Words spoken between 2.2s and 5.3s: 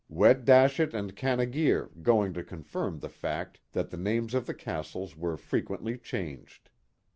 to confirm the fact that the names of the castles